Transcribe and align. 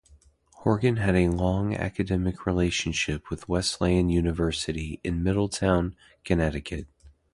Horgan 0.61 0.95
had 0.95 1.13
a 1.15 1.27
long 1.29 1.75
academic 1.75 2.47
relationship 2.47 3.29
with 3.29 3.47
Wesleyan 3.47 4.09
University 4.09 4.99
in 5.03 5.21
Middletown, 5.21 5.95
Connecticut. 6.23 6.87